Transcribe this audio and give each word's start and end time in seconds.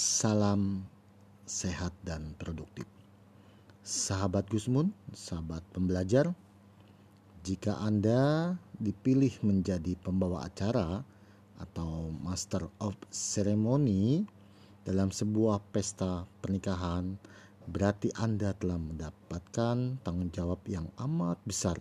Salam 0.00 0.88
sehat 1.44 1.92
dan 2.00 2.32
produktif. 2.40 2.88
Sahabat 3.84 4.48
Gusmun, 4.48 4.96
sahabat 5.12 5.60
pembelajar, 5.76 6.32
jika 7.44 7.76
Anda 7.76 8.56
dipilih 8.80 9.44
menjadi 9.44 10.00
pembawa 10.00 10.48
acara 10.48 11.04
atau 11.60 12.16
master 12.16 12.72
of 12.80 12.96
ceremony 13.12 14.24
dalam 14.88 15.12
sebuah 15.12 15.60
pesta 15.68 16.24
pernikahan, 16.40 17.20
berarti 17.68 18.08
Anda 18.16 18.56
telah 18.56 18.80
mendapatkan 18.80 20.00
tanggung 20.00 20.32
jawab 20.32 20.64
yang 20.64 20.88
amat 20.96 21.36
besar 21.44 21.76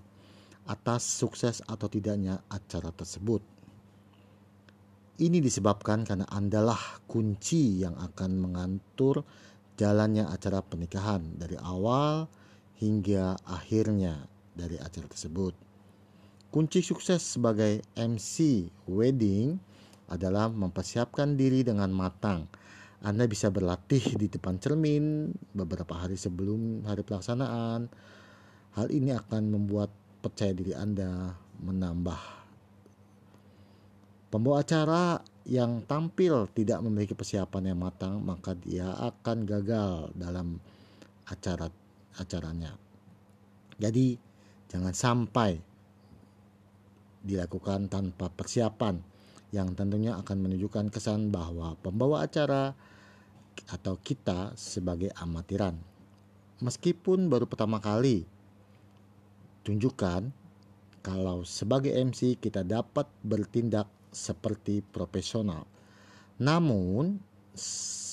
atas 0.68 1.08
sukses 1.08 1.64
atau 1.72 1.88
tidaknya 1.88 2.44
acara 2.52 2.92
tersebut. 2.92 3.40
Ini 5.20 5.44
disebabkan 5.44 6.08
karena 6.08 6.24
Andalah 6.32 7.04
kunci 7.04 7.84
yang 7.84 7.92
akan 8.00 8.39
mengatur 8.39 9.28
jalannya 9.76 10.24
acara 10.24 10.64
pernikahan 10.64 11.36
dari 11.36 11.60
awal 11.60 12.32
hingga 12.80 13.36
akhirnya 13.43 14.16
dari 14.56 14.79
acara 14.79 15.12
tersebut. 15.12 15.52
Kunci 16.48 16.79
sukses 16.79 17.20
sebagai 17.36 17.84
MC 18.00 18.64
wedding 18.88 19.60
adalah 20.07 20.48
mempersiapkan 20.48 21.36
diri 21.36 21.68
dengan 21.68 21.92
matang. 21.92 22.48
Anda 23.04 23.28
bisa 23.28 23.51
berlatih 23.51 24.15
di 24.15 24.32
depan 24.32 24.56
cermin 24.56 25.36
beberapa 25.51 26.00
hari 26.00 26.15
sebelum 26.15 26.88
hari 26.88 27.04
pelaksanaan. 27.04 27.92
Hal 28.71 28.88
ini 28.88 29.12
akan 29.12 29.51
membuat 29.51 29.92
percaya 30.24 30.56
diri 30.56 30.71
Anda 30.71 31.36
menambah 31.60 32.39
Pembawa 34.30 34.61
acara 34.61 35.17
yang 35.50 35.81
tampil 35.89 36.45
tidak 36.53 36.86
memiliki 36.86 37.17
persiapan 37.17 37.73
yang 37.73 37.81
matang, 37.81 38.22
maka 38.22 38.53
dia 38.53 38.94
akan 38.94 39.38
gagal 39.42 40.14
dalam 40.14 40.62
acara 41.26 41.66
acaranya. 42.22 42.78
Jadi, 43.81 44.14
jangan 44.70 44.94
sampai 44.94 45.58
dilakukan 47.26 47.89
tanpa 47.89 48.30
persiapan 48.30 49.02
yang 49.50 49.73
tentunya 49.73 50.14
akan 50.22 50.45
menunjukkan 50.45 50.94
kesan 50.94 51.34
bahwa 51.34 51.73
pembawa 51.82 52.22
acara 52.22 52.78
atau 53.73 53.98
kita 53.98 54.54
sebagai 54.54 55.09
amatiran. 55.17 55.73
Meskipun 56.61 57.28
baru 57.34 57.50
pertama 57.50 57.82
kali 57.82 58.30
tunjukkan 59.66 60.30
kalau 61.02 61.42
sebagai 61.48 61.95
MC 61.95 62.38
kita 62.38 62.61
dapat 62.61 63.09
bertindak 63.26 63.89
seperti 64.10 64.82
profesional. 64.82 65.66
Namun, 66.40 67.20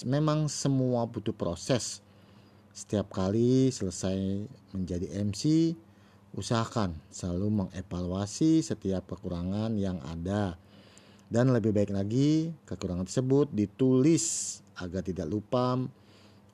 memang 0.05 0.51
semua 0.51 1.07
butuh 1.07 1.35
proses. 1.35 2.05
Setiap 2.77 3.09
kali 3.09 3.73
selesai 3.73 4.45
menjadi 4.77 5.09
MC, 5.25 5.73
usahakan 6.37 6.93
selalu 7.09 7.65
mengevaluasi 7.65 8.61
setiap 8.61 9.09
kekurangan 9.09 9.73
yang 9.81 9.97
ada. 10.05 10.61
Dan 11.27 11.51
lebih 11.51 11.73
baik 11.75 11.91
lagi, 11.91 12.53
kekurangan 12.69 13.09
tersebut 13.09 13.51
ditulis 13.51 14.59
agar 14.79 15.03
tidak 15.03 15.27
lupa 15.27 15.81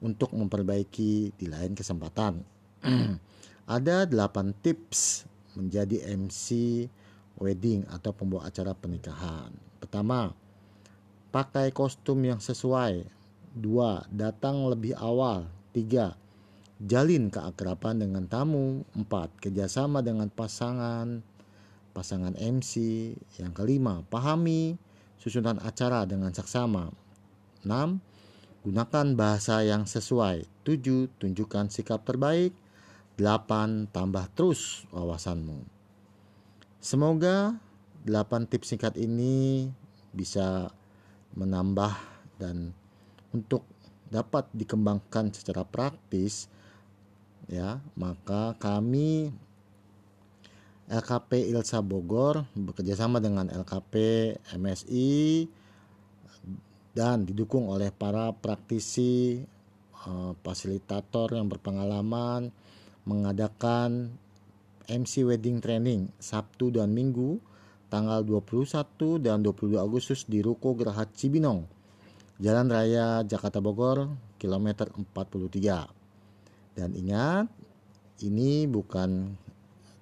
untuk 0.00 0.32
memperbaiki 0.32 1.34
di 1.34 1.46
lain 1.50 1.74
kesempatan. 1.74 2.40
ada 3.66 4.04
8 4.04 4.62
tips 4.62 5.24
menjadi 5.54 6.02
MC 6.18 6.46
wedding 7.42 7.82
atau 7.90 8.14
pembawa 8.14 8.46
acara 8.46 8.70
pernikahan. 8.78 9.50
Pertama, 9.82 10.30
pakai 11.34 11.74
kostum 11.74 12.22
yang 12.22 12.38
sesuai. 12.38 13.02
Dua, 13.52 14.06
datang 14.08 14.70
lebih 14.70 14.94
awal. 14.94 15.50
Tiga, 15.74 16.14
jalin 16.78 17.28
keakraban 17.28 17.98
dengan 17.98 18.30
tamu. 18.30 18.86
Empat, 18.94 19.34
kerjasama 19.42 20.00
dengan 20.06 20.30
pasangan, 20.30 21.20
pasangan 21.90 22.38
MC. 22.38 22.72
Yang 23.42 23.52
kelima, 23.58 24.06
pahami 24.06 24.78
susunan 25.18 25.58
acara 25.66 26.06
dengan 26.06 26.30
saksama. 26.30 26.94
Enam, 27.66 27.98
gunakan 28.62 29.18
bahasa 29.18 29.66
yang 29.66 29.84
sesuai. 29.84 30.46
Tujuh, 30.62 31.10
tunjukkan 31.18 31.74
sikap 31.74 32.06
terbaik. 32.06 32.54
Delapan, 33.18 33.90
tambah 33.92 34.30
terus 34.32 34.88
wawasanmu. 34.94 35.81
Semoga 36.82 37.54
8 38.10 38.50
tips 38.50 38.74
singkat 38.74 38.98
ini 38.98 39.70
bisa 40.10 40.66
menambah 41.38 41.94
dan 42.42 42.74
untuk 43.30 43.62
dapat 44.10 44.50
dikembangkan 44.50 45.30
secara 45.30 45.62
praktis 45.62 46.50
ya. 47.46 47.78
Maka 47.94 48.58
kami 48.58 49.30
LKP 50.90 51.54
Ilsa 51.54 51.86
Bogor 51.86 52.50
bekerjasama 52.58 53.22
dengan 53.22 53.46
LKP 53.46 53.94
MSI 54.58 55.46
dan 56.98 57.22
didukung 57.22 57.70
oleh 57.70 57.94
para 57.94 58.34
praktisi 58.34 59.38
eh, 60.02 60.32
fasilitator 60.42 61.30
yang 61.38 61.46
berpengalaman 61.46 62.50
mengadakan 63.06 64.18
MC 64.92 65.24
Wedding 65.24 65.64
Training 65.64 66.12
Sabtu 66.20 66.68
dan 66.68 66.92
Minggu 66.92 67.40
tanggal 67.88 68.20
21 68.24 69.24
dan 69.24 69.40
22 69.40 69.80
Agustus 69.80 70.28
di 70.28 70.44
Ruko 70.44 70.76
Geraha 70.76 71.08
Cibinong, 71.08 71.64
Jalan 72.40 72.68
Raya 72.68 73.24
Jakarta 73.24 73.60
Bogor, 73.60 74.08
kilometer 74.36 74.88
43. 74.92 75.88
Dan 76.72 76.96
ingat, 76.96 77.48
ini 78.24 78.64
bukan 78.64 79.36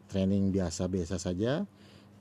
training 0.06 0.54
biasa-biasa 0.54 1.18
saja, 1.18 1.66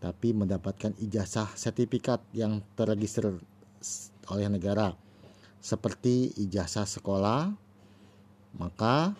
tapi 0.01 0.33
mendapatkan 0.33 0.93
ijazah 0.97 1.53
sertifikat 1.53 2.21
yang 2.33 2.65
terregister 2.73 3.37
oleh 4.29 4.49
negara 4.49 4.93
seperti 5.61 6.33
ijazah 6.39 6.87
sekolah, 6.87 7.51
maka 8.57 9.13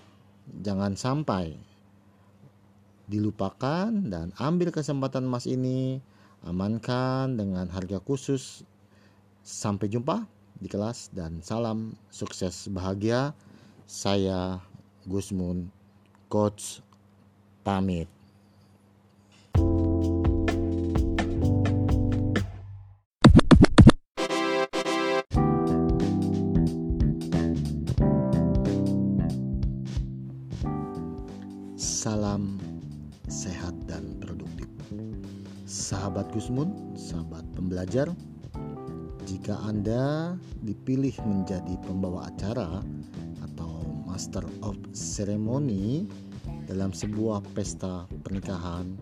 jangan 0.49 0.95
sampai 0.95 1.68
dilupakan 3.09 3.89
dan 3.89 4.29
ambil 4.37 4.69
kesempatan 4.69 5.25
emas 5.25 5.49
ini 5.49 5.97
amankan 6.45 7.33
dengan 7.33 7.65
harga 7.73 7.97
khusus. 7.97 8.61
Sampai 9.41 9.89
jumpa 9.89 10.29
di 10.61 10.69
kelas 10.69 11.09
dan 11.09 11.41
salam 11.41 11.97
sukses 12.13 12.69
bahagia. 12.69 13.33
Saya 13.89 14.61
Gusmun 15.09 15.73
coach 16.29 16.85
pamit. 17.65 18.05
Salam 31.75 32.68
sehat 33.39 33.71
dan 33.87 34.19
produktif. 34.19 34.67
Sahabat 35.63 36.27
Gusmun, 36.35 36.75
sahabat 36.99 37.47
pembelajar, 37.55 38.11
jika 39.23 39.55
Anda 39.63 40.35
dipilih 40.67 41.15
menjadi 41.23 41.79
pembawa 41.87 42.27
acara 42.27 42.83
atau 43.47 44.03
master 44.03 44.43
of 44.59 44.75
ceremony 44.91 46.03
dalam 46.67 46.91
sebuah 46.91 47.39
pesta 47.55 48.11
pernikahan, 48.27 48.99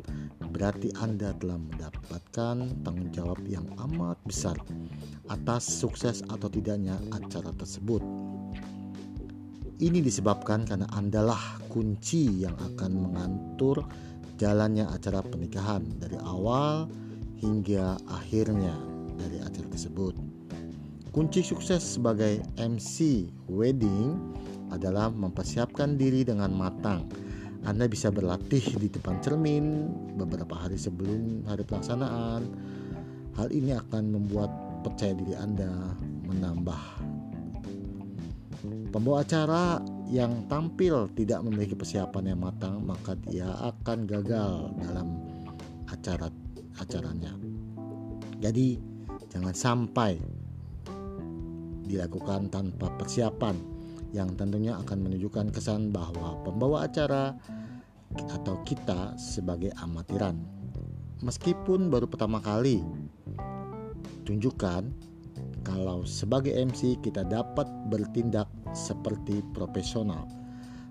berarti 0.54 0.94
Anda 1.02 1.34
telah 1.42 1.58
mendapatkan 1.58 2.86
tanggung 2.86 3.10
jawab 3.10 3.42
yang 3.50 3.66
amat 3.90 4.22
besar 4.22 4.60
atas 5.34 5.66
sukses 5.66 6.22
atau 6.30 6.46
tidaknya 6.46 7.02
acara 7.10 7.50
tersebut. 7.58 8.06
Ini 9.78 10.02
disebabkan 10.02 10.66
karena 10.66 10.90
Andalah 10.90 11.62
kunci 11.70 12.42
yang 12.42 12.58
akan 12.58 12.92
mengatur 12.98 13.86
jalannya 14.38 14.86
acara 14.86 15.26
pernikahan 15.26 15.82
dari 15.98 16.16
awal 16.22 16.86
hingga 17.42 17.98
akhirnya 18.06 18.74
dari 19.18 19.42
acara 19.42 19.68
tersebut. 19.74 20.14
Kunci 21.10 21.42
sukses 21.42 21.82
sebagai 21.82 22.46
MC 22.62 23.26
wedding 23.50 24.14
adalah 24.70 25.10
mempersiapkan 25.10 25.98
diri 25.98 26.22
dengan 26.22 26.54
matang. 26.54 27.10
Anda 27.66 27.90
bisa 27.90 28.14
berlatih 28.14 28.78
di 28.78 28.88
depan 28.88 29.18
cermin 29.26 29.90
beberapa 30.14 30.54
hari 30.54 30.78
sebelum 30.78 31.42
hari 31.50 31.66
pelaksanaan. 31.66 32.46
Hal 33.34 33.50
ini 33.50 33.74
akan 33.74 34.14
membuat 34.14 34.54
percaya 34.86 35.18
diri 35.18 35.34
Anda 35.34 35.98
menambah. 36.30 36.84
Pembawa 38.94 39.26
acara 39.26 39.82
yang 40.08 40.48
tampil 40.48 41.12
tidak 41.12 41.44
memiliki 41.44 41.76
persiapan 41.76 42.32
yang 42.32 42.40
matang 42.40 42.80
maka 42.84 43.16
dia 43.28 43.52
akan 43.60 44.08
gagal 44.08 44.72
dalam 44.80 45.08
acara 45.92 46.32
acaranya. 46.80 47.36
Jadi 48.40 48.80
jangan 49.28 49.52
sampai 49.52 50.16
dilakukan 51.88 52.52
tanpa 52.52 52.92
persiapan 52.96 53.56
yang 54.16 54.32
tentunya 54.40 54.76
akan 54.80 55.08
menunjukkan 55.08 55.52
kesan 55.52 55.92
bahwa 55.92 56.40
pembawa 56.44 56.88
acara 56.88 57.36
atau 58.16 58.64
kita 58.64 59.16
sebagai 59.20 59.76
amatiran. 59.84 60.40
Meskipun 61.26 61.90
baru 61.92 62.06
pertama 62.08 62.40
kali, 62.40 62.80
tunjukkan 64.24 64.88
kalau 65.66 66.08
sebagai 66.08 66.56
MC 66.56 67.02
kita 67.04 67.28
dapat 67.28 67.68
bertindak 67.92 68.48
seperti 68.74 69.44
profesional. 69.54 70.28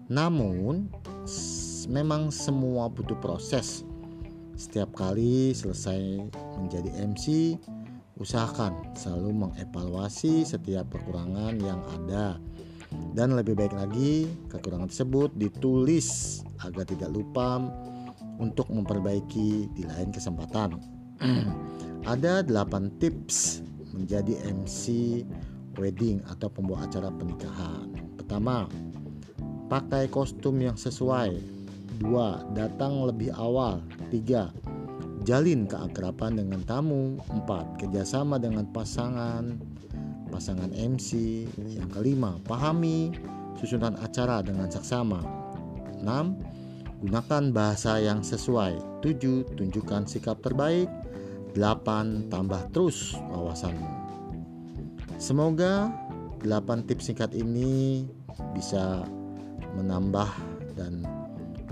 Namun, 0.07 0.87
memang 1.91 2.31
semua 2.31 2.87
butuh 2.87 3.19
proses. 3.19 3.83
Setiap 4.57 4.95
kali 4.97 5.53
selesai 5.53 6.31
menjadi 6.57 6.91
MC, 7.05 7.57
usahakan 8.17 8.73
selalu 8.97 9.47
mengevaluasi 9.47 10.47
setiap 10.47 10.89
kekurangan 10.95 11.61
yang 11.61 11.83
ada. 11.93 12.41
Dan 13.13 13.37
lebih 13.37 13.59
baik 13.59 13.75
lagi, 13.77 14.31
kekurangan 14.49 14.89
tersebut 14.89 15.35
ditulis 15.37 16.41
agar 16.65 16.87
tidak 16.89 17.13
lupa 17.13 17.61
untuk 18.41 18.71
memperbaiki 18.73 19.69
di 19.75 19.83
lain 19.85 20.15
kesempatan. 20.15 20.81
ada 22.13 22.41
8 22.45 23.03
tips 23.03 23.65
menjadi 23.93 24.39
MC 24.47 24.85
wedding 25.77 26.25
atau 26.29 26.49
pembawa 26.51 26.85
acara 26.89 27.13
pernikahan. 27.13 27.93
Pertama, 28.17 28.67
pakai 29.69 30.09
kostum 30.11 30.59
yang 30.61 30.75
sesuai 30.75 31.37
2. 32.03 32.57
Datang 32.57 33.07
lebih 33.09 33.33
awal 33.37 33.81
3. 34.13 34.53
Jalin 35.27 35.67
keakraban 35.67 36.39
dengan 36.39 36.63
tamu 36.65 37.19
4. 37.31 37.81
Kerjasama 37.81 38.39
dengan 38.39 38.69
pasangan 38.71 39.57
pasangan 40.27 40.75
MC 40.75 41.47
Yang 41.57 41.89
kelima, 41.95 42.37
pahami 42.45 43.15
susunan 43.57 43.97
acara 44.03 44.43
dengan 44.45 44.69
saksama 44.69 45.23
6. 46.03 47.07
Gunakan 47.07 47.45
bahasa 47.53 48.01
yang 48.01 48.21
sesuai 48.25 49.03
7. 49.05 49.45
Tunjukkan 49.57 50.09
sikap 50.09 50.41
terbaik 50.45 50.89
8. 51.57 52.29
Tambah 52.31 52.71
terus 52.71 53.17
wawasanmu 53.33 54.06
Semoga 55.17 55.89
8 56.45 56.85
tips 56.85 57.09
singkat 57.09 57.33
ini 57.33 58.05
bisa 58.53 59.09
menambah 59.73 60.29
dan 60.77 61.05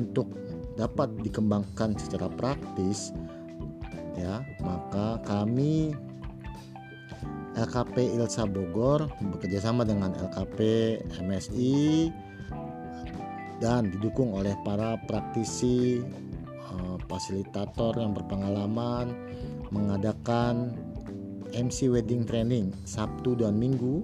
untuk 0.00 0.32
dapat 0.80 1.12
dikembangkan 1.20 1.92
secara 2.00 2.32
praktis 2.32 3.12
ya. 4.16 4.40
Maka 4.64 5.20
kami 5.28 5.92
LKP 7.54 8.18
Ilsa 8.18 8.48
Bogor 8.48 9.06
bekerjasama 9.20 9.86
dengan 9.86 10.10
LKP 10.16 10.58
MSI 11.22 12.10
dan 13.62 13.92
didukung 13.92 14.34
oleh 14.34 14.56
para 14.66 14.98
praktisi 15.06 16.02
uh, 16.74 16.96
fasilitator 17.06 17.94
yang 18.00 18.10
berpengalaman 18.10 19.14
mengadakan 19.70 20.74
MC 21.54 21.86
Wedding 21.88 22.26
Training 22.26 22.74
Sabtu 22.82 23.38
dan 23.38 23.54
Minggu 23.54 24.02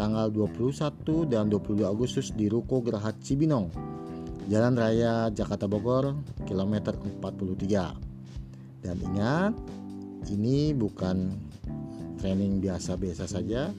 tanggal 0.00 0.32
21 0.32 1.28
dan 1.28 1.52
22 1.52 1.84
Agustus 1.84 2.32
di 2.32 2.48
Ruko 2.48 2.80
Geraha 2.80 3.12
Cibinong 3.20 3.68
Jalan 4.46 4.78
Raya 4.78 5.26
Jakarta 5.34 5.66
Bogor 5.66 6.14
kilometer 6.46 6.94
43. 6.94 7.98
Dan 8.78 8.96
ingat, 9.02 9.52
ini 10.30 10.70
bukan 10.70 11.34
training 12.22 12.62
biasa-biasa 12.62 13.26
saja, 13.26 13.74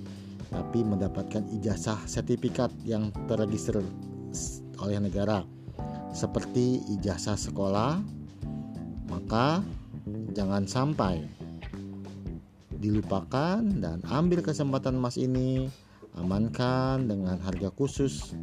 tapi 0.52 0.84
mendapatkan 0.84 1.48
ijazah 1.56 2.04
sertifikat 2.04 2.68
yang 2.84 3.16
terregister 3.32 3.80
oleh 4.84 5.00
negara 5.00 5.48
seperti 6.12 6.84
ijazah 7.00 7.40
sekolah. 7.40 8.04
Maka 9.08 9.64
jangan 10.36 10.68
sampai 10.68 11.24
dilupakan 12.78 13.60
dan 13.62 14.00
ambil 14.06 14.46
kesempatan 14.46 15.02
emas 15.02 15.18
ini 15.18 15.70
amankan 16.18 17.10
dengan 17.10 17.38
harga 17.42 17.74
khusus. 17.74 18.38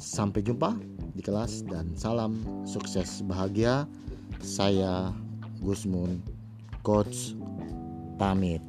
Sampai 0.00 0.40
jumpa 0.40 0.80
di 1.12 1.20
kelas 1.20 1.68
dan 1.68 1.92
salam 1.92 2.40
sukses 2.64 3.20
bahagia. 3.28 3.84
Saya 4.40 5.12
Gusmun, 5.60 6.24
coach 6.80 7.36
pamit. 8.16 8.64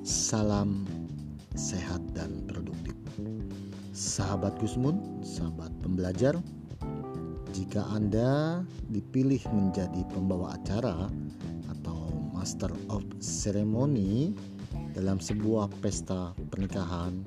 Salam 0.00 0.95
Sahabat 4.36 4.60
Gusmun, 4.60 4.96
sahabat 5.24 5.72
pembelajar, 5.80 6.36
jika 7.56 7.88
Anda 7.88 8.60
dipilih 8.92 9.40
menjadi 9.48 10.04
pembawa 10.12 10.60
acara 10.60 11.08
atau 11.72 12.12
Master 12.36 12.68
of 12.92 13.00
Ceremony 13.16 14.36
dalam 14.92 15.24
sebuah 15.24 15.72
pesta 15.80 16.36
pernikahan, 16.52 17.24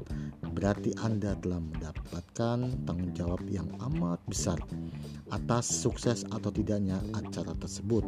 berarti 0.53 0.93
Anda 1.01 1.33
telah 1.41 1.57
mendapatkan 1.57 2.77
tanggung 2.85 3.13
jawab 3.17 3.41
yang 3.49 3.65
amat 3.89 4.21
besar 4.29 4.61
atas 5.33 5.65
sukses 5.65 6.29
atau 6.29 6.53
tidaknya 6.53 7.01
acara 7.17 7.57
tersebut. 7.57 8.05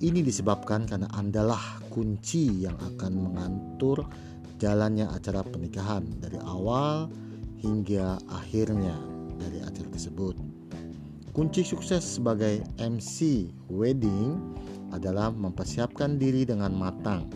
Ini 0.00 0.24
disebabkan 0.24 0.88
karena 0.88 1.12
Andalah 1.12 1.76
kunci 1.92 2.64
yang 2.64 2.80
akan 2.96 3.12
mengatur 3.20 4.08
jalannya 4.58 5.06
acara 5.06 5.46
pernikahan 5.46 6.02
dari 6.18 6.36
awal 6.42 7.06
hingga 7.62 8.18
akhirnya 8.30 8.94
dari 9.38 9.62
acara 9.62 9.88
tersebut. 9.94 10.34
Kunci 11.30 11.62
sukses 11.62 12.02
sebagai 12.02 12.66
MC 12.82 13.46
wedding 13.70 14.34
adalah 14.90 15.30
mempersiapkan 15.30 16.18
diri 16.18 16.42
dengan 16.42 16.74
matang. 16.74 17.30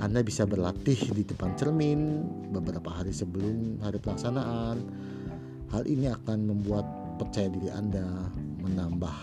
Anda 0.00 0.24
bisa 0.24 0.48
berlatih 0.48 1.12
di 1.12 1.22
depan 1.22 1.52
cermin 1.60 2.24
beberapa 2.48 2.88
hari 2.88 3.12
sebelum 3.12 3.76
hari 3.84 4.00
pelaksanaan. 4.00 4.80
Hal 5.68 5.84
ini 5.84 6.08
akan 6.08 6.48
membuat 6.48 6.88
percaya 7.20 7.52
diri 7.52 7.68
Anda 7.68 8.32
menambah. 8.64 9.18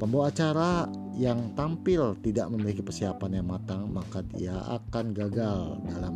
Pembawa 0.00 0.32
acara 0.32 0.88
yang 1.14 1.54
tampil 1.54 2.18
tidak 2.22 2.50
memiliki 2.50 2.82
persiapan 2.82 3.40
yang 3.42 3.46
matang, 3.46 3.90
maka 3.90 4.22
dia 4.34 4.54
akan 4.66 5.14
gagal 5.14 5.78
dalam 5.86 6.14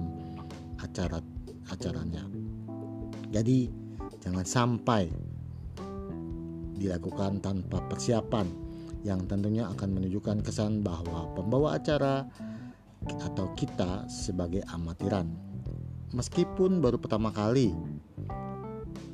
acara 0.83 1.23
acaranya. 1.71 2.27
Jadi 3.29 3.89
Jangan 4.29 4.45
sampai 4.45 5.09
dilakukan 6.77 7.41
tanpa 7.41 7.81
persiapan 7.89 8.47
yang 9.07 9.25
tentunya 9.25 9.65
akan 9.71 9.89
menunjukkan 9.95 10.43
kesan 10.43 10.83
bahwa 10.83 11.33
pembawa 11.33 11.79
acara 11.79 12.27
atau 13.25 13.49
kita 13.57 14.05
sebagai 14.11 14.61
amatiran. 14.75 15.31
Meskipun 16.13 16.85
baru 16.85 17.01
pertama 17.01 17.33
kali, 17.33 17.73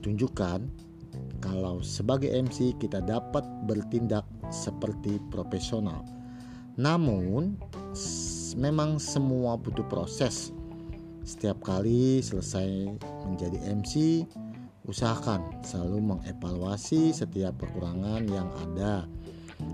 tunjukkan 0.01 0.67
kalau 1.39 1.85
sebagai 1.85 2.33
MC 2.33 2.75
kita 2.81 3.05
dapat 3.05 3.47
bertindak 3.71 4.25
seperti 4.51 5.23
profesional. 5.31 6.05
Namun, 6.75 7.57
memang 8.59 8.99
semua 8.99 9.55
butuh 9.55 9.87
proses. 9.87 10.51
Setiap 11.25 11.63
kali 11.65 12.21
selesai 12.21 12.99
menjadi 13.25 13.59
MC, 13.73 14.25
Usahakan 14.85 15.65
selalu 15.65 16.13
mengevaluasi 16.13 17.17
setiap 17.17 17.57
kekurangan 17.57 18.21
yang 18.29 18.53
ada 18.53 19.09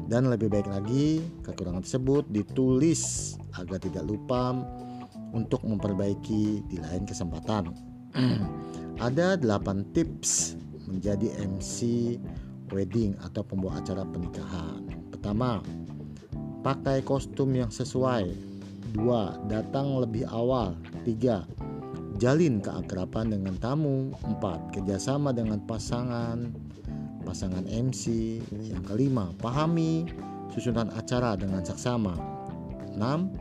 dan 0.06 0.30
lebih 0.30 0.46
baik 0.46 0.70
lagi 0.70 1.18
kekurangan 1.42 1.82
tersebut 1.82 2.30
ditulis 2.30 3.34
agar 3.58 3.82
tidak 3.82 4.06
lupa 4.06 4.54
untuk 5.34 5.66
memperbaiki 5.66 6.62
di 6.62 6.78
lain 6.78 7.10
kesempatan. 7.10 7.74
Ada 9.06 9.34
8 9.34 9.90
tips 9.90 10.54
menjadi 10.86 11.34
MC 11.42 12.14
wedding 12.70 13.18
atau 13.22 13.42
pembawa 13.44 13.78
acara 13.82 14.06
pernikahan. 14.06 14.86
Pertama, 15.10 15.62
pakai 16.66 17.04
kostum 17.04 17.52
yang 17.54 17.70
sesuai. 17.70 18.50
2. 18.94 19.46
Datang 19.46 20.02
lebih 20.02 20.26
awal. 20.26 20.74
3 21.06 21.46
Jalin 22.20 22.60
keakraban 22.60 23.32
dengan 23.32 23.56
tamu. 23.56 24.12
4. 24.20 24.76
Kerjasama 24.76 25.32
dengan 25.32 25.56
pasangan 25.64 26.52
pasangan 27.24 27.64
MC. 27.64 28.36
Yang 28.60 28.84
kelima, 28.84 29.32
pahami 29.40 30.04
susunan 30.52 30.92
acara 30.92 31.32
dengan 31.40 31.64
saksama. 31.64 32.12
6. 32.92 33.32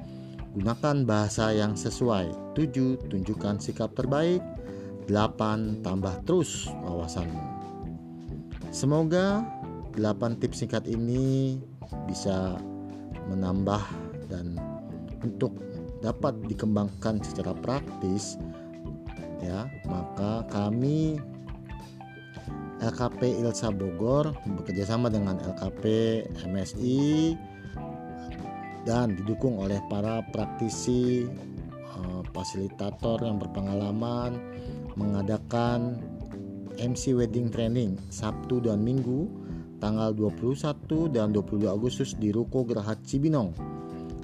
Gunakan 0.55 0.97
bahasa 1.03 1.51
yang 1.51 1.75
sesuai. 1.75 2.55
7. 2.55 2.95
Tunjukkan 3.11 3.59
sikap 3.59 3.91
terbaik. 3.99 4.39
8 5.11 5.83
tambah 5.83 6.23
terus 6.23 6.71
wawasanmu. 6.87 7.58
Semoga 8.69 9.41
8 9.97 10.37
tips 10.37 10.61
singkat 10.61 10.85
ini 10.85 11.57
bisa 12.05 12.61
menambah 13.25 13.81
dan 14.29 14.61
untuk 15.25 15.57
dapat 16.05 16.37
dikembangkan 16.45 17.17
secara 17.25 17.57
praktis 17.57 18.37
ya. 19.41 19.65
Maka 19.89 20.45
kami 20.53 21.17
LKP 22.79 23.41
Ilsa 23.43 23.73
Bogor 23.73 24.31
bekerjasama 24.45 25.11
dengan 25.11 25.41
LKP 25.41 25.83
MSI 26.47 27.35
dan 28.87 29.17
didukung 29.17 29.59
oleh 29.59 29.81
para 29.91 30.23
praktisi 30.31 31.27
eh, 31.73 32.21
fasilitator 32.31 33.25
yang 33.25 33.41
berpengalaman 33.41 34.39
mengadakan 34.95 35.99
MC 36.79 37.11
Wedding 37.13 37.51
Training 37.51 37.99
Sabtu 38.07 38.63
dan 38.63 38.79
Minggu 38.79 39.27
tanggal 39.83 40.15
21 40.15 41.11
dan 41.11 41.35
22 41.35 41.67
Agustus 41.67 42.15
di 42.15 42.31
Ruko 42.31 42.63
Geraha 42.63 42.95
Cibinong 43.03 43.51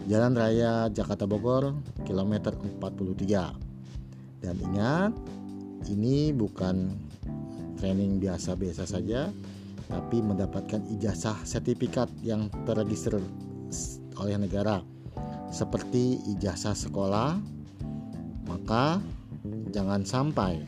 Jalan 0.08 0.34
Raya 0.40 0.88
Jakarta 0.88 1.28
Bogor 1.28 1.76
kilometer 2.08 2.56
43 2.56 3.76
dan 4.40 4.56
ingat 4.72 5.12
ini 5.92 6.32
bukan 6.32 6.94
training 7.78 8.18
biasa-biasa 8.22 8.88
saja 8.88 9.30
tapi 9.86 10.22
mendapatkan 10.22 10.82
ijazah 10.98 11.46
sertifikat 11.46 12.10
yang 12.26 12.50
terregister 12.66 13.22
oleh 14.18 14.38
negara. 14.38 14.82
Seperti 15.54 16.22
ijazah 16.36 16.74
sekolah 16.74 17.38
maka 18.50 18.98
jangan 19.70 20.02
sampai 20.06 20.62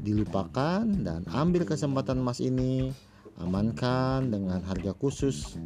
dilupakan 0.00 0.82
dan 0.84 1.22
ambil 1.28 1.68
kesempatan 1.68 2.24
emas 2.24 2.40
ini 2.40 2.92
amankan 3.40 4.32
dengan 4.32 4.60
harga 4.64 4.96
khusus. 4.96 5.60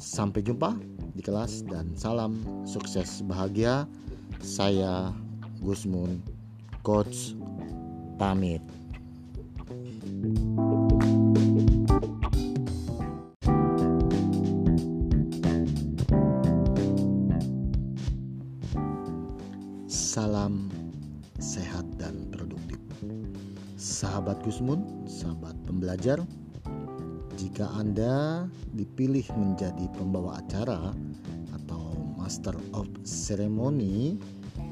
Sampai 0.00 0.40
jumpa 0.40 0.80
di 1.12 1.20
kelas 1.20 1.68
dan 1.68 1.92
salam 1.92 2.40
sukses 2.64 3.20
bahagia. 3.28 3.84
Saya 4.40 5.12
Gusmun 5.60 6.24
coach 6.80 7.36
pamit. 8.16 8.64
Salam 19.84 20.69
Sahabat 24.00 24.40
Gusmun, 24.40 25.04
sahabat 25.04 25.52
pembelajar, 25.68 26.24
jika 27.36 27.68
Anda 27.76 28.48
dipilih 28.72 29.28
menjadi 29.36 29.92
pembawa 29.92 30.40
acara 30.40 30.96
atau 31.52 32.00
master 32.16 32.56
of 32.72 32.88
ceremony 33.04 34.16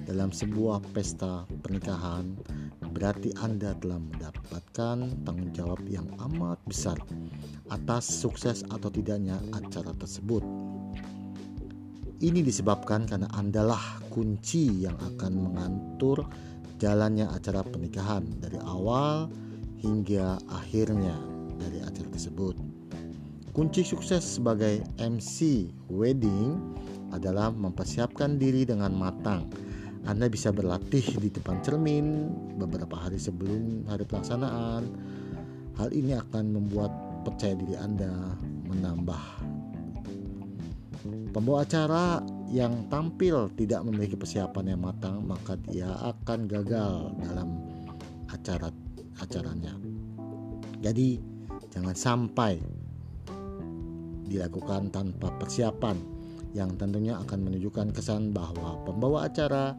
dalam 0.08 0.32
sebuah 0.32 0.80
pesta 0.96 1.44
pernikahan 1.60 2.40
berarti 2.88 3.28
Anda 3.44 3.76
telah 3.76 4.00
mendapatkan 4.00 4.96
tanggung 5.28 5.52
jawab 5.52 5.84
yang 5.84 6.08
amat 6.32 6.56
besar 6.64 6.96
atas 7.68 8.08
sukses 8.08 8.64
atau 8.72 8.88
tidaknya 8.88 9.36
acara 9.52 9.92
tersebut. 9.92 10.40
Ini 12.24 12.40
disebabkan 12.40 13.04
karena 13.04 13.28
Andalah 13.36 14.00
kunci 14.08 14.88
yang 14.88 14.96
akan 14.96 15.32
mengatur 15.36 16.24
jalannya 16.78 17.26
acara 17.28 17.66
pernikahan 17.66 18.24
dari 18.38 18.58
awal 18.62 19.28
hingga 19.82 20.38
akhirnya 20.50 21.14
dari 21.58 21.82
acara 21.82 22.08
tersebut. 22.14 22.54
Kunci 23.52 23.82
sukses 23.82 24.22
sebagai 24.22 24.86
MC 25.02 25.66
wedding 25.90 26.54
adalah 27.10 27.50
mempersiapkan 27.50 28.38
diri 28.38 28.62
dengan 28.62 28.94
matang 28.94 29.50
anda 30.08 30.24
bisa 30.24 30.48
berlatih 30.48 31.04
di 31.20 31.28
depan 31.28 31.60
cermin 31.60 32.32
beberapa 32.56 32.96
hari 32.96 33.20
sebelum 33.20 33.84
hari 33.92 34.08
pelaksanaan. 34.08 34.88
Hal 35.76 35.92
ini 35.92 36.16
akan 36.16 36.56
membuat 36.56 36.88
percaya 37.28 37.52
diri 37.52 37.76
Anda 37.76 38.32
menambah. 38.72 39.24
Pembawa 41.36 41.60
acara 41.68 42.24
yang 42.48 42.88
tampil 42.88 43.52
tidak 43.56 43.84
memiliki 43.84 44.16
persiapan 44.16 44.72
yang 44.72 44.80
matang, 44.80 45.20
maka 45.24 45.56
dia 45.68 45.92
akan 46.00 46.48
gagal 46.48 47.12
dalam 47.20 47.48
acara 48.32 48.72
acaranya. 49.20 49.76
Jadi, 50.80 51.20
jangan 51.68 51.92
sampai 51.92 52.56
dilakukan 54.28 54.92
tanpa 54.92 55.32
persiapan 55.36 55.96
yang 56.56 56.72
tentunya 56.80 57.20
akan 57.20 57.48
menunjukkan 57.48 57.92
kesan 57.92 58.32
bahwa 58.32 58.80
pembawa 58.84 59.28
acara 59.28 59.76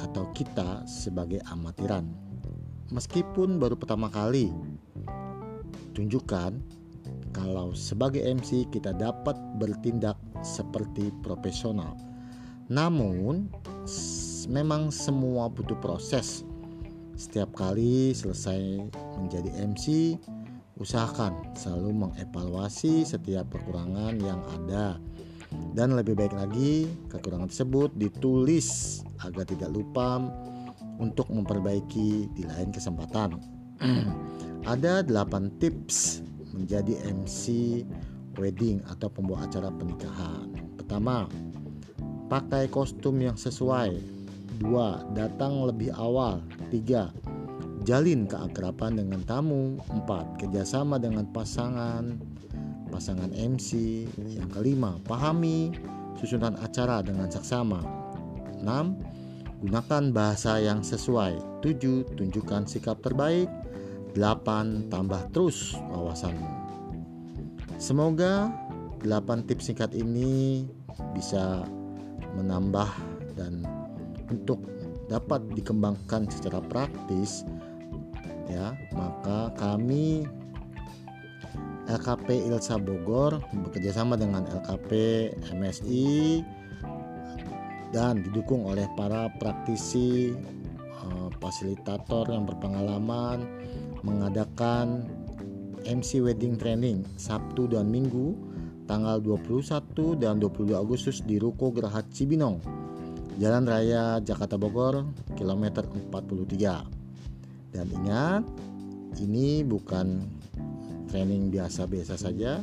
atau 0.00 0.32
kita 0.32 0.84
sebagai 0.88 1.44
amatiran. 1.52 2.08
Meskipun 2.88 3.60
baru 3.60 3.76
pertama 3.76 4.08
kali, 4.08 4.48
tunjukkan 5.92 6.56
kalau 7.36 7.76
sebagai 7.76 8.24
MC 8.24 8.64
kita 8.72 8.96
dapat 8.96 9.36
bertindak 9.60 10.16
seperti 10.40 11.12
profesional. 11.20 11.92
Namun, 12.72 13.52
memang 14.48 14.88
semua 14.88 15.52
butuh 15.52 15.76
proses. 15.84 16.48
Setiap 17.12 17.52
kali 17.52 18.16
selesai 18.16 18.88
menjadi 19.20 19.52
MC, 19.60 20.16
usahakan 20.80 21.36
selalu 21.52 22.08
mengevaluasi 22.08 23.04
setiap 23.04 23.52
kekurangan 23.52 24.16
yang 24.20 24.40
ada 24.56 24.96
dan 25.76 25.92
lebih 25.92 26.16
baik 26.16 26.32
lagi, 26.32 26.88
kekurangan 27.12 27.48
tersebut 27.52 27.92
ditulis 27.96 29.00
agar 29.24 29.44
tidak 29.44 29.72
lupa 29.72 30.20
untuk 30.96 31.28
memperbaiki 31.28 32.32
di 32.32 32.42
lain 32.44 32.72
kesempatan. 32.72 33.36
Ada 34.72 35.04
8 35.04 35.60
tips 35.62 36.24
menjadi 36.56 36.96
MC 37.04 37.44
wedding 38.40 38.80
atau 38.88 39.08
pembawa 39.12 39.44
acara 39.44 39.68
pernikahan. 39.72 40.52
Pertama, 40.80 41.28
pakai 42.32 42.68
kostum 42.72 43.20
yang 43.20 43.36
sesuai. 43.36 43.96
Dua, 44.56 45.04
datang 45.12 45.68
lebih 45.68 45.92
awal. 45.92 46.40
Tiga, 46.72 47.12
jalin 47.84 48.24
keakraban 48.24 48.96
dengan 48.96 49.20
tamu. 49.28 49.76
Empat, 49.92 50.40
kerjasama 50.40 50.96
dengan 50.96 51.28
pasangan 51.30 52.16
pasangan 52.88 53.30
MC. 53.36 54.04
Yang 54.16 54.48
kelima, 54.56 54.96
pahami 55.04 55.76
susunan 56.16 56.56
acara 56.64 57.04
dengan 57.04 57.28
saksama. 57.28 57.84
6. 58.64 58.96
Gunakan 59.60 60.04
bahasa 60.12 60.60
yang 60.60 60.80
sesuai. 60.80 61.60
7. 61.60 62.04
Tunjukkan 62.16 62.64
sikap 62.68 63.00
terbaik. 63.04 63.48
8. 64.16 64.88
Tambah 64.88 65.30
terus 65.30 65.76
wawasanmu. 65.92 66.48
Semoga 67.76 68.48
8 69.04 69.44
tips 69.44 69.68
singkat 69.68 69.92
ini 69.92 70.64
bisa 71.12 71.68
menambah 72.34 72.88
dan 73.36 73.62
untuk 74.32 74.64
dapat 75.06 75.44
dikembangkan 75.54 76.26
secara 76.26 76.58
praktis 76.66 77.46
ya 78.50 78.74
maka 78.90 79.54
kami 79.54 80.26
LKP 81.86 82.50
Ilsa 82.50 82.82
Bogor 82.82 83.38
bekerjasama 83.54 84.18
dengan 84.18 84.42
LKP 84.42 84.90
MSI 85.54 86.42
dan 87.94 88.18
didukung 88.26 88.66
oleh 88.66 88.90
para 88.98 89.30
praktisi 89.38 90.34
uh, 91.06 91.30
fasilitator 91.38 92.26
yang 92.34 92.42
berpengalaman 92.42 93.46
mengadakan 94.02 95.06
MC 95.86 96.20
Wedding 96.24 96.58
Training 96.58 97.06
Sabtu 97.16 97.70
dan 97.70 97.88
Minggu 97.88 98.34
tanggal 98.90 99.22
21 99.22 100.18
dan 100.18 100.42
22 100.42 100.74
Agustus 100.74 101.22
di 101.22 101.38
Ruko 101.38 101.70
Geraha 101.70 102.02
Cibinong 102.10 102.58
Jalan 103.36 103.68
Raya 103.68 104.18
Jakarta 104.24 104.56
Bogor 104.56 105.06
kilometer 105.36 105.84
43 105.86 107.76
dan 107.76 107.86
ingat 108.02 108.42
ini 109.20 109.60
bukan 109.60 110.24
training 111.12 111.52
biasa-biasa 111.52 112.16
saja 112.16 112.60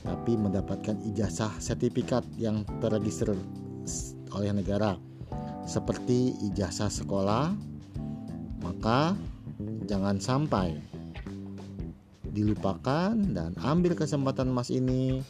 tapi 0.00 0.36
mendapatkan 0.36 0.96
ijazah 1.12 1.60
sertifikat 1.60 2.24
yang 2.40 2.64
terregister 2.80 3.36
oleh 4.32 4.52
negara. 4.52 4.96
Seperti 5.68 6.36
ijazah 6.50 6.88
sekolah 6.88 7.52
maka 8.64 9.16
jangan 9.88 10.20
sampai 10.22 10.78
dilupakan 12.30 13.12
dan 13.14 13.58
ambil 13.58 13.98
kesempatan 13.98 14.54
emas 14.54 14.70
ini 14.70 15.20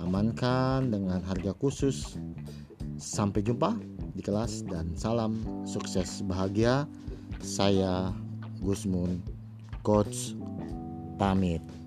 amankan 0.00 0.92
dengan 0.92 1.24
harga 1.24 1.56
khusus 1.56 2.20
sampai 3.00 3.40
jumpa 3.40 3.72
di 4.12 4.20
kelas 4.20 4.68
dan 4.68 4.92
salam 4.92 5.40
sukses 5.64 6.20
bahagia 6.28 6.84
Saya 7.40 8.12
Gusmun, 8.60 9.24
Coach 9.80 10.36
pamit. 11.16 11.79